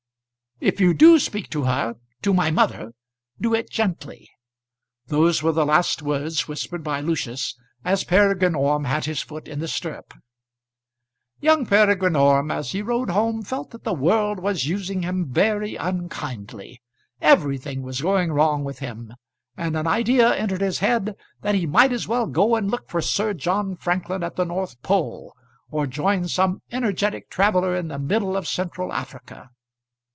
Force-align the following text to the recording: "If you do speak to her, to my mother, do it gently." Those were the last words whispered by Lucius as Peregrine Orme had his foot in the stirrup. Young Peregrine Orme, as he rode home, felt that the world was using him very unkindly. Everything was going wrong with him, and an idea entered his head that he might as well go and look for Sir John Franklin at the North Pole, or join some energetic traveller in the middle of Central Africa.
"If 0.63 0.79
you 0.79 0.93
do 0.93 1.17
speak 1.17 1.49
to 1.49 1.63
her, 1.63 1.95
to 2.21 2.35
my 2.35 2.51
mother, 2.51 2.91
do 3.41 3.55
it 3.55 3.71
gently." 3.71 4.29
Those 5.07 5.41
were 5.41 5.53
the 5.53 5.65
last 5.65 6.03
words 6.03 6.47
whispered 6.47 6.83
by 6.83 7.01
Lucius 7.01 7.57
as 7.83 8.03
Peregrine 8.03 8.53
Orme 8.53 8.83
had 8.83 9.05
his 9.05 9.23
foot 9.23 9.47
in 9.47 9.57
the 9.57 9.67
stirrup. 9.67 10.13
Young 11.39 11.65
Peregrine 11.65 12.15
Orme, 12.15 12.51
as 12.51 12.73
he 12.73 12.83
rode 12.83 13.09
home, 13.09 13.41
felt 13.41 13.71
that 13.71 13.83
the 13.83 13.95
world 13.95 14.39
was 14.39 14.67
using 14.67 15.01
him 15.01 15.25
very 15.25 15.75
unkindly. 15.77 16.79
Everything 17.21 17.81
was 17.81 17.99
going 18.01 18.31
wrong 18.31 18.63
with 18.63 18.77
him, 18.77 19.15
and 19.57 19.75
an 19.75 19.87
idea 19.87 20.35
entered 20.35 20.61
his 20.61 20.77
head 20.77 21.15
that 21.41 21.55
he 21.55 21.65
might 21.65 21.91
as 21.91 22.07
well 22.07 22.27
go 22.27 22.55
and 22.55 22.69
look 22.69 22.87
for 22.87 23.01
Sir 23.01 23.33
John 23.33 23.75
Franklin 23.75 24.21
at 24.21 24.35
the 24.35 24.45
North 24.45 24.79
Pole, 24.83 25.33
or 25.71 25.87
join 25.87 26.27
some 26.27 26.61
energetic 26.71 27.31
traveller 27.31 27.75
in 27.75 27.87
the 27.87 27.97
middle 27.97 28.37
of 28.37 28.47
Central 28.47 28.93
Africa. 28.93 29.49